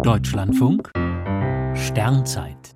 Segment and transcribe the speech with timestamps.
[0.00, 0.90] Deutschlandfunk
[1.74, 2.74] Sternzeit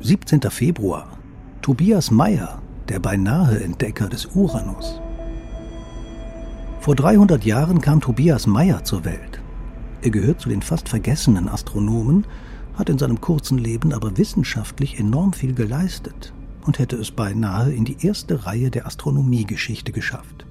[0.00, 0.42] 17.
[0.50, 1.16] Februar.
[1.62, 5.00] Tobias Meyer, der beinahe Entdecker des Uranus.
[6.80, 9.40] Vor 300 Jahren kam Tobias Meyer zur Welt.
[10.02, 12.26] Er gehört zu den fast vergessenen Astronomen,
[12.74, 16.34] hat in seinem kurzen Leben aber wissenschaftlich enorm viel geleistet
[16.66, 20.46] und hätte es beinahe in die erste Reihe der Astronomiegeschichte geschafft.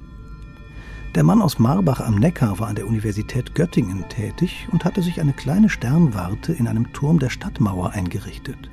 [1.16, 5.20] Der Mann aus Marbach am Neckar war an der Universität Göttingen tätig und hatte sich
[5.20, 8.70] eine kleine Sternwarte in einem Turm der Stadtmauer eingerichtet.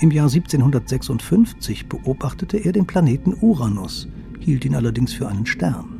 [0.00, 4.08] Im Jahr 1756 beobachtete er den Planeten Uranus,
[4.40, 5.96] hielt ihn allerdings für einen Stern.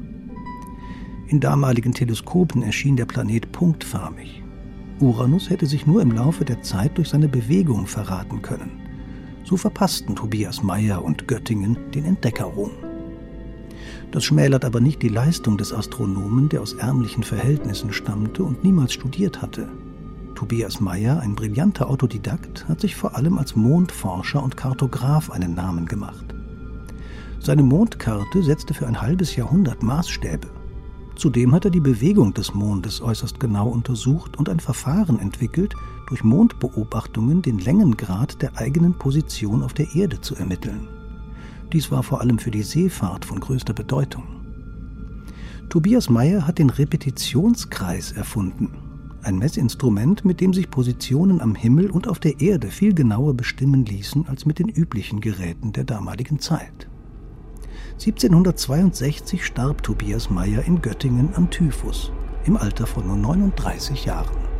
[1.29, 4.43] In damaligen Teleskopen erschien der Planet punktförmig.
[4.99, 8.81] Uranus hätte sich nur im Laufe der Zeit durch seine Bewegung verraten können.
[9.45, 12.86] So verpassten Tobias Meyer und Göttingen den Entdeckerruhm.
[14.11, 18.93] Das schmälert aber nicht die Leistung des Astronomen, der aus ärmlichen Verhältnissen stammte und niemals
[18.93, 19.69] studiert hatte.
[20.35, 25.87] Tobias Meyer, ein brillanter Autodidakt, hat sich vor allem als Mondforscher und Kartograf einen Namen
[25.87, 26.35] gemacht.
[27.41, 30.49] Seine Mondkarte setzte für ein halbes Jahrhundert Maßstäbe.
[31.17, 35.75] Zudem hat er die Bewegung des Mondes äußerst genau untersucht und ein Verfahren entwickelt,
[36.09, 40.89] durch Mondbeobachtungen den Längengrad der eigenen Position auf der Erde zu ermitteln.
[41.73, 44.25] Dies war vor allem für die Seefahrt von größter Bedeutung.
[45.69, 48.71] Tobias Meyer hat den Repetitionskreis erfunden,
[49.23, 53.85] ein Messinstrument, mit dem sich Positionen am Himmel und auf der Erde viel genauer bestimmen
[53.85, 56.89] ließen als mit den üblichen Geräten der damaligen Zeit.
[57.95, 62.13] 1762 starb Tobias Meyer in Göttingen an Typhus
[62.45, 64.56] im Alter von nur 39 Jahren.